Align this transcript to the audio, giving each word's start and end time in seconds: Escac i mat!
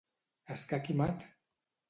Escac 0.55 0.89
i 0.95 0.97
mat! 1.03 1.29